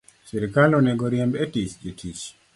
Sirkal 0.29 0.77
onego 0.79 1.11
riemb 1.15 1.33
e 1.43 1.49
tich 1.53 1.75
jotich 1.85 2.25